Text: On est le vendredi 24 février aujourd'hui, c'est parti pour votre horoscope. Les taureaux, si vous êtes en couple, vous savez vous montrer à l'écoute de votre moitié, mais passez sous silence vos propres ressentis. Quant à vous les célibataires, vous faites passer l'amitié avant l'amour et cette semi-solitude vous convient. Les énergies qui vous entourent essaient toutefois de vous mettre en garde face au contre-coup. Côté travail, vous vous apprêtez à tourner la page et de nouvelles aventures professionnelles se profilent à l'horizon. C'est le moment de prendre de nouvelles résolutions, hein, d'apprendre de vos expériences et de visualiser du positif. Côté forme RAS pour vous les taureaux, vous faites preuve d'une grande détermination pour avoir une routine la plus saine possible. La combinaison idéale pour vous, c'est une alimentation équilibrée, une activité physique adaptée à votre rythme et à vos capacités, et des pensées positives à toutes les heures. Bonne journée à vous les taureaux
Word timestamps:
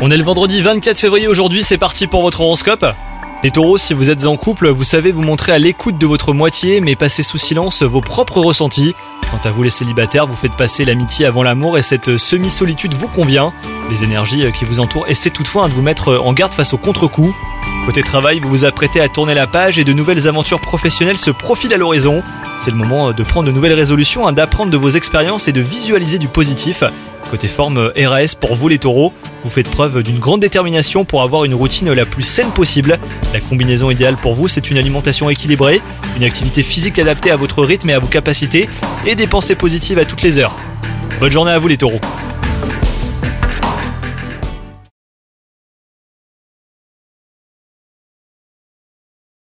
On 0.00 0.08
est 0.08 0.16
le 0.16 0.22
vendredi 0.22 0.62
24 0.62 1.00
février 1.00 1.26
aujourd'hui, 1.26 1.64
c'est 1.64 1.78
parti 1.78 2.06
pour 2.06 2.22
votre 2.22 2.42
horoscope. 2.42 2.86
Les 3.42 3.50
taureaux, 3.50 3.76
si 3.76 3.92
vous 3.92 4.08
êtes 4.08 4.24
en 4.26 4.36
couple, 4.36 4.68
vous 4.68 4.84
savez 4.84 5.10
vous 5.10 5.22
montrer 5.22 5.50
à 5.50 5.58
l'écoute 5.58 5.98
de 5.98 6.06
votre 6.06 6.32
moitié, 6.32 6.80
mais 6.80 6.94
passez 6.94 7.24
sous 7.24 7.38
silence 7.38 7.82
vos 7.82 8.00
propres 8.00 8.40
ressentis. 8.40 8.94
Quant 9.32 9.40
à 9.48 9.50
vous 9.50 9.64
les 9.64 9.70
célibataires, 9.70 10.28
vous 10.28 10.36
faites 10.36 10.52
passer 10.52 10.84
l'amitié 10.84 11.26
avant 11.26 11.42
l'amour 11.42 11.76
et 11.76 11.82
cette 11.82 12.18
semi-solitude 12.18 12.94
vous 12.94 13.08
convient. 13.08 13.52
Les 13.90 14.04
énergies 14.04 14.44
qui 14.52 14.64
vous 14.64 14.78
entourent 14.78 15.08
essaient 15.08 15.30
toutefois 15.30 15.66
de 15.66 15.72
vous 15.72 15.82
mettre 15.82 16.16
en 16.16 16.32
garde 16.32 16.52
face 16.52 16.72
au 16.72 16.78
contre-coup. 16.78 17.34
Côté 17.88 18.02
travail, 18.02 18.38
vous 18.38 18.50
vous 18.50 18.64
apprêtez 18.66 19.00
à 19.00 19.08
tourner 19.08 19.32
la 19.32 19.46
page 19.46 19.78
et 19.78 19.84
de 19.84 19.94
nouvelles 19.94 20.28
aventures 20.28 20.60
professionnelles 20.60 21.16
se 21.16 21.30
profilent 21.30 21.72
à 21.72 21.78
l'horizon. 21.78 22.22
C'est 22.58 22.70
le 22.70 22.76
moment 22.76 23.12
de 23.12 23.22
prendre 23.22 23.46
de 23.46 23.50
nouvelles 23.50 23.72
résolutions, 23.72 24.28
hein, 24.28 24.32
d'apprendre 24.34 24.70
de 24.70 24.76
vos 24.76 24.90
expériences 24.90 25.48
et 25.48 25.52
de 25.52 25.62
visualiser 25.62 26.18
du 26.18 26.28
positif. 26.28 26.84
Côté 27.30 27.48
forme 27.48 27.90
RAS 27.96 28.34
pour 28.38 28.56
vous 28.56 28.68
les 28.68 28.76
taureaux, 28.76 29.14
vous 29.42 29.48
faites 29.48 29.70
preuve 29.70 30.02
d'une 30.02 30.18
grande 30.18 30.40
détermination 30.40 31.06
pour 31.06 31.22
avoir 31.22 31.46
une 31.46 31.54
routine 31.54 31.90
la 31.90 32.04
plus 32.04 32.24
saine 32.24 32.50
possible. 32.50 32.98
La 33.32 33.40
combinaison 33.40 33.90
idéale 33.90 34.18
pour 34.18 34.34
vous, 34.34 34.48
c'est 34.48 34.70
une 34.70 34.76
alimentation 34.76 35.30
équilibrée, 35.30 35.80
une 36.18 36.24
activité 36.24 36.62
physique 36.62 36.98
adaptée 36.98 37.30
à 37.30 37.36
votre 37.36 37.64
rythme 37.64 37.88
et 37.88 37.94
à 37.94 38.00
vos 38.00 38.08
capacités, 38.08 38.68
et 39.06 39.14
des 39.14 39.26
pensées 39.26 39.54
positives 39.54 39.98
à 39.98 40.04
toutes 40.04 40.20
les 40.20 40.36
heures. 40.36 40.54
Bonne 41.20 41.32
journée 41.32 41.52
à 41.52 41.58
vous 41.58 41.68
les 41.68 41.78
taureaux 41.78 42.00